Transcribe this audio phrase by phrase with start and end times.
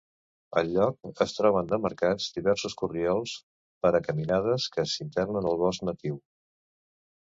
[0.61, 3.37] Al lloc es troben demarcats diversos corriols
[3.85, 6.23] per a caminades que s'internen al bosc natiu.